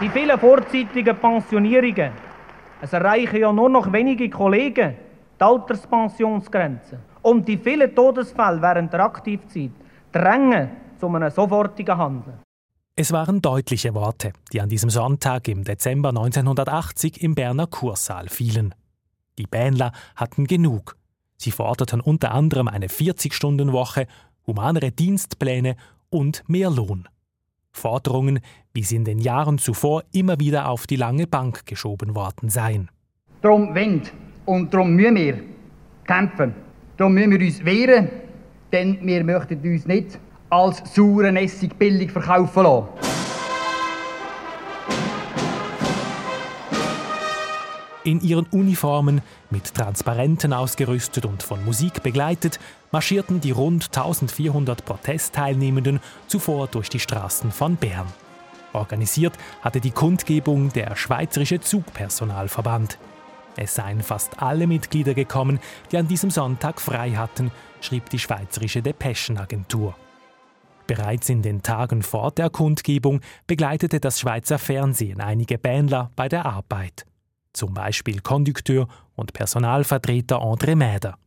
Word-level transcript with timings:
Die 0.00 0.08
vielen 0.10 0.38
vorzeitigen 0.38 1.16
Pensionierungen. 1.16 2.12
Es 2.80 2.92
erreichen 2.92 3.40
ja 3.40 3.52
nur 3.52 3.68
noch 3.68 3.92
wenige 3.92 4.30
Kollegen 4.30 4.94
die 5.40 5.44
Alterspensionsgrenze. 5.44 7.00
Und 7.22 7.48
die 7.48 7.58
vielen 7.58 7.92
Todesfälle 7.92 8.62
während 8.62 8.92
der 8.92 9.00
Aktivzeit 9.00 9.72
drängen 10.12 10.70
zu 11.00 11.08
einem 11.08 11.30
sofortigen 11.30 11.98
Handeln. 11.98 12.38
Es 12.94 13.10
waren 13.10 13.42
deutliche 13.42 13.92
Worte, 13.92 14.32
die 14.52 14.60
an 14.60 14.68
diesem 14.68 14.90
Sonntag 14.90 15.48
im 15.48 15.64
Dezember 15.64 16.10
1980 16.10 17.20
im 17.20 17.34
Berner 17.34 17.66
Kursaal 17.66 18.28
fielen. 18.28 18.76
Die 19.36 19.48
Bähnler 19.48 19.90
hatten 20.14 20.46
genug. 20.46 20.96
Sie 21.36 21.50
forderten 21.50 22.00
unter 22.00 22.32
anderem 22.32 22.68
eine 22.68 22.86
40-Stunden-Woche, 22.86 24.06
humanere 24.46 24.92
Dienstpläne 24.92 25.74
und 26.08 26.44
mehr 26.48 26.70
Lohn. 26.70 27.08
Forderungen, 27.78 28.40
wie 28.74 28.82
sie 28.82 28.96
in 28.96 29.04
den 29.04 29.18
Jahren 29.18 29.58
zuvor 29.58 30.02
immer 30.12 30.38
wieder 30.38 30.68
auf 30.68 30.86
die 30.86 30.96
lange 30.96 31.26
Bank 31.26 31.64
geschoben 31.64 32.14
worden 32.14 32.50
seien. 32.50 32.90
Darum 33.40 33.74
wollen 33.74 34.02
und 34.44 34.74
darum 34.74 34.94
müssen 34.94 35.16
wir 35.16 35.40
kämpfen. 36.06 36.54
Darum 36.96 37.14
müssen 37.14 37.30
wir 37.30 37.40
uns 37.40 37.64
wehren, 37.64 38.08
denn 38.72 38.98
wir 39.02 39.24
möchten 39.24 39.60
uns 39.60 39.86
nicht 39.86 40.18
als 40.50 40.82
sauren 40.94 41.36
Essig 41.36 41.78
billig 41.78 42.10
verkaufen 42.10 42.62
lassen. 42.64 43.07
In 48.08 48.22
ihren 48.22 48.46
Uniformen, 48.46 49.20
mit 49.50 49.74
Transparenten 49.74 50.54
ausgerüstet 50.54 51.26
und 51.26 51.42
von 51.42 51.62
Musik 51.62 52.02
begleitet, 52.02 52.58
marschierten 52.90 53.42
die 53.42 53.50
rund 53.50 53.88
1400 53.94 54.82
Protestteilnehmenden 54.86 56.00
zuvor 56.26 56.68
durch 56.68 56.88
die 56.88 57.00
Straßen 57.00 57.52
von 57.52 57.76
Bern. 57.76 58.06
Organisiert 58.72 59.34
hatte 59.60 59.82
die 59.82 59.90
Kundgebung 59.90 60.72
der 60.72 60.96
Schweizerische 60.96 61.60
Zugpersonalverband. 61.60 62.98
Es 63.56 63.74
seien 63.74 64.02
fast 64.02 64.40
alle 64.40 64.66
Mitglieder 64.66 65.12
gekommen, 65.12 65.60
die 65.92 65.98
an 65.98 66.08
diesem 66.08 66.30
Sonntag 66.30 66.80
frei 66.80 67.10
hatten, 67.10 67.50
schrieb 67.82 68.08
die 68.08 68.18
Schweizerische 68.18 68.80
Depeschenagentur. 68.80 69.94
Bereits 70.86 71.28
in 71.28 71.42
den 71.42 71.60
Tagen 71.60 72.02
vor 72.02 72.30
der 72.30 72.48
Kundgebung 72.48 73.20
begleitete 73.46 74.00
das 74.00 74.18
Schweizer 74.18 74.58
Fernsehen 74.58 75.20
einige 75.20 75.58
Bähnler 75.58 76.10
bei 76.16 76.30
der 76.30 76.46
Arbeit. 76.46 77.04
Zum 77.58 77.74
Beispiel 77.74 78.20
Kondukteur 78.20 78.86
und 79.16 79.32
Personalvertreter 79.32 80.36
André 80.36 80.76
Mäder. 80.76 81.18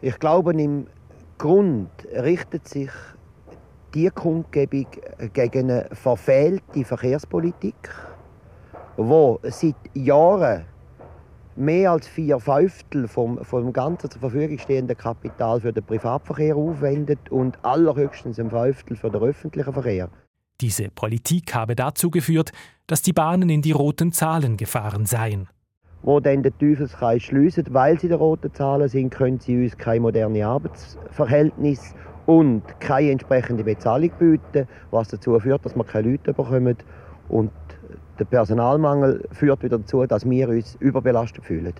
Ich 0.00 0.18
glaube, 0.18 0.50
im 0.60 0.88
Grund 1.38 1.88
richtet 2.12 2.66
sich 2.66 2.90
die 3.94 4.10
Kundgebung 4.10 4.88
gegen 5.32 5.70
eine 5.70 5.88
verfehlte 5.92 6.84
Verkehrspolitik, 6.84 7.90
wo 8.96 9.38
seit 9.44 9.76
Jahren 9.94 10.64
mehr 11.54 11.92
als 11.92 12.08
vier 12.08 12.40
Fünftel 12.40 13.06
vom, 13.06 13.44
vom 13.44 13.72
ganzen 13.72 14.10
zur 14.10 14.20
Verfügung 14.20 14.58
stehenden 14.58 14.96
Kapital 14.96 15.60
für 15.60 15.72
den 15.72 15.84
Privatverkehr 15.84 16.56
aufwendet 16.56 17.30
und 17.30 17.56
allerhöchstens 17.64 18.40
ein 18.40 18.50
Fünftel 18.50 18.96
für 18.96 19.10
den 19.10 19.22
öffentlichen 19.22 19.72
Verkehr. 19.72 20.08
Diese 20.60 20.88
Politik 20.90 21.54
habe 21.54 21.76
dazu 21.76 22.10
geführt, 22.10 22.50
dass 22.88 23.00
die 23.00 23.12
Bahnen 23.12 23.48
in 23.48 23.62
die 23.62 23.70
roten 23.70 24.10
Zahlen 24.10 24.56
gefahren 24.56 25.06
seien. 25.06 25.48
Wo 26.02 26.20
dann 26.20 26.42
der 26.42 26.56
Teufelskreis 26.56 27.22
schliessen, 27.22 27.64
weil 27.70 27.98
sie 27.98 28.08
den 28.08 28.18
roten 28.18 28.52
Zahlen 28.54 28.88
sind, 28.88 29.10
können 29.10 29.40
sie 29.40 29.64
uns 29.64 29.76
kein 29.76 30.02
modernes 30.02 30.42
Arbeitsverhältnis 30.42 31.94
und 32.26 32.62
keine 32.80 33.10
entsprechende 33.10 33.64
Bezahlung 33.64 34.10
bieten, 34.18 34.68
was 34.90 35.08
dazu 35.08 35.38
führt, 35.40 35.64
dass 35.64 35.74
wir 35.74 35.84
keine 35.84 36.10
Leute 36.10 36.32
bekommen 36.32 36.76
und 37.28 37.50
der 38.18 38.24
Personalmangel 38.24 39.26
führt 39.32 39.62
wieder 39.62 39.78
dazu, 39.78 40.04
dass 40.06 40.28
wir 40.28 40.48
uns 40.48 40.76
überbelastet 40.76 41.44
fühlen. 41.44 41.74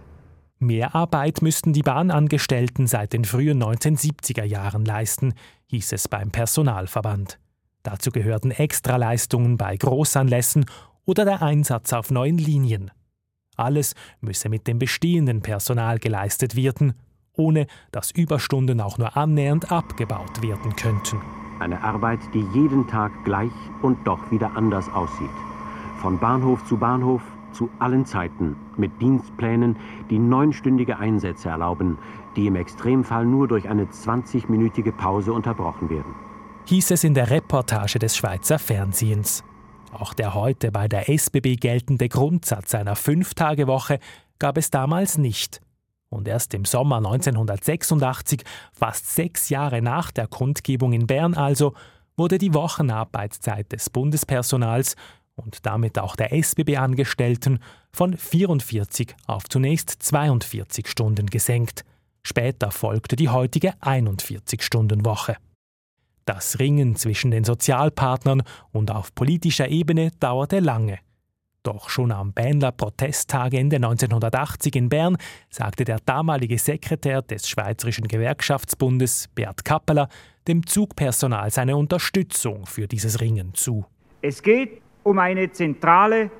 Mehr 0.60 0.94
Arbeit 0.94 1.42
müssten 1.42 1.72
die 1.72 1.82
Bahnangestellten 1.82 2.86
seit 2.86 3.12
den 3.12 3.24
frühen 3.24 3.62
1970er 3.62 4.44
Jahren 4.44 4.84
leisten, 4.84 5.34
hieß 5.66 5.92
es 5.92 6.08
beim 6.08 6.30
Personalverband. 6.30 7.38
Dazu 7.82 8.10
gehörten 8.10 8.50
Extraleistungen 8.50 9.56
bei 9.56 9.76
Großanlässen 9.76 10.66
oder 11.04 11.24
der 11.24 11.42
Einsatz 11.42 11.92
auf 11.92 12.10
neuen 12.10 12.38
Linien. 12.38 12.90
Alles 13.58 13.94
müsse 14.20 14.48
mit 14.48 14.66
dem 14.66 14.78
bestehenden 14.78 15.42
Personal 15.42 15.98
geleistet 15.98 16.56
werden, 16.56 16.94
ohne 17.34 17.66
dass 17.92 18.10
Überstunden 18.10 18.80
auch 18.80 18.98
nur 18.98 19.16
annähernd 19.16 19.70
abgebaut 19.72 20.42
werden 20.42 20.74
könnten. 20.76 21.20
Eine 21.60 21.82
Arbeit, 21.82 22.20
die 22.34 22.44
jeden 22.54 22.86
Tag 22.86 23.24
gleich 23.24 23.50
und 23.82 24.06
doch 24.06 24.30
wieder 24.30 24.56
anders 24.56 24.88
aussieht. 24.88 25.28
Von 26.00 26.18
Bahnhof 26.20 26.64
zu 26.66 26.76
Bahnhof, 26.76 27.22
zu 27.52 27.68
allen 27.80 28.06
Zeiten, 28.06 28.56
mit 28.76 29.00
Dienstplänen, 29.00 29.76
die 30.10 30.18
neunstündige 30.18 30.98
Einsätze 30.98 31.48
erlauben, 31.48 31.98
die 32.36 32.46
im 32.46 32.54
Extremfall 32.54 33.26
nur 33.26 33.48
durch 33.48 33.68
eine 33.68 33.86
20-minütige 33.86 34.92
Pause 34.92 35.32
unterbrochen 35.32 35.90
werden. 35.90 36.14
Hieß 36.66 36.92
es 36.92 37.02
in 37.02 37.14
der 37.14 37.30
Reportage 37.30 37.98
des 37.98 38.16
Schweizer 38.16 38.58
Fernsehens. 38.58 39.42
Auch 39.92 40.12
der 40.14 40.34
heute 40.34 40.70
bei 40.70 40.86
der 40.88 41.08
SBB 41.08 41.56
geltende 41.56 42.08
Grundsatz 42.08 42.74
einer 42.74 42.96
Fünf-Tage-Woche 42.96 43.98
gab 44.38 44.58
es 44.58 44.70
damals 44.70 45.18
nicht. 45.18 45.60
Und 46.10 46.28
erst 46.28 46.54
im 46.54 46.64
Sommer 46.64 46.96
1986, 46.96 48.42
fast 48.72 49.14
sechs 49.14 49.48
Jahre 49.48 49.82
nach 49.82 50.10
der 50.10 50.26
Kundgebung 50.26 50.92
in 50.92 51.06
Bern 51.06 51.34
also, 51.34 51.74
wurde 52.16 52.38
die 52.38 52.54
Wochenarbeitszeit 52.54 53.70
des 53.72 53.90
Bundespersonals 53.90 54.96
und 55.36 55.64
damit 55.64 55.98
auch 55.98 56.16
der 56.16 56.32
SBB-Angestellten 56.32 57.60
von 57.92 58.16
44 58.16 59.14
auf 59.26 59.48
zunächst 59.48 59.90
42 59.90 60.88
Stunden 60.88 61.26
gesenkt. 61.26 61.84
Später 62.22 62.70
folgte 62.70 63.16
die 63.16 63.28
heutige 63.28 63.74
41-Stunden-Woche. 63.80 65.36
Das 66.28 66.58
Ringen 66.58 66.94
zwischen 66.94 67.30
den 67.30 67.42
Sozialpartnern 67.42 68.42
und 68.70 68.90
auf 68.90 69.14
politischer 69.14 69.68
Ebene 69.68 70.10
dauerte 70.20 70.60
lange. 70.60 70.98
Doch 71.62 71.88
schon 71.88 72.12
am 72.12 72.34
Bähnler 72.34 72.70
Protesttag 72.70 73.54
Ende 73.54 73.76
1980 73.76 74.76
in 74.76 74.90
Bern 74.90 75.16
sagte 75.48 75.86
der 75.86 76.00
damalige 76.04 76.58
Sekretär 76.58 77.22
des 77.22 77.48
Schweizerischen 77.48 78.08
Gewerkschaftsbundes, 78.08 79.28
Bert 79.34 79.64
Kappeler, 79.64 80.10
dem 80.46 80.66
Zugpersonal 80.66 81.50
seine 81.50 81.78
Unterstützung 81.78 82.66
für 82.66 82.86
dieses 82.86 83.22
Ringen 83.22 83.54
zu. 83.54 83.86
Es 84.20 84.42
geht 84.42 84.82
um 85.04 85.18
eine 85.18 85.50
zentrale 85.50 86.30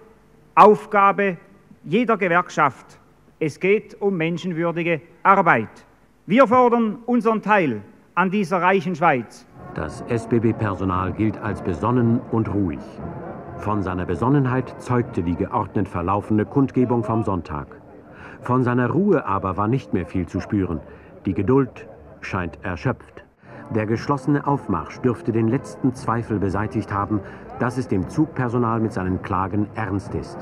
Aufgabe 0.55 1.39
jeder 1.85 2.19
Gewerkschaft. 2.19 2.99
Es 3.41 3.59
geht 3.59 3.99
um 4.03 4.19
menschenwürdige 4.19 5.01
Arbeit. 5.23 5.87
Wir 6.27 6.47
fordern 6.47 6.99
unseren 7.07 7.41
Teil 7.41 7.81
an 8.15 8.31
dieser 8.31 8.61
reichen 8.61 8.95
Schweiz. 8.95 9.47
Das 9.79 10.03
SBB-Personal 10.09 11.13
gilt 11.13 11.41
als 11.41 11.63
besonnen 11.63 12.21
und 12.33 12.53
ruhig. 12.53 12.81
Von 13.59 13.85
seiner 13.85 14.07
Besonnenheit 14.07 14.75
zeugte 14.79 15.23
die 15.23 15.37
geordnet 15.37 15.89
verlaufende 15.89 16.45
Kundgebung 16.45 17.05
vom 17.05 17.23
Sonntag. 17.23 17.69
Von 18.41 18.65
seiner 18.65 18.91
Ruhe 18.91 19.25
aber 19.25 19.57
war 19.57 19.69
nicht 19.69 19.95
mehr 19.95 20.05
viel 20.05 20.27
zu 20.27 20.41
spüren. 20.41 20.81
Die 21.27 21.33
Geduld 21.33 21.87
scheint 22.23 22.59
erschöpft. 22.65 23.25
Der 23.71 23.87
geschlossene 23.87 24.49
Aufmarsch 24.49 24.99
dürfte 24.99 25.31
den 25.31 25.47
letzten 25.47 25.95
Zweifel 25.95 26.41
beseitigt 26.41 26.93
haben, 26.93 27.21
dass 27.61 27.79
es 27.79 27.87
dem 27.87 28.09
Zugpersonal 28.09 28.81
mit 28.81 28.93
seinen 28.93 29.23
Klagen 29.23 29.69
ernst 29.77 30.13
ist. 30.17 30.39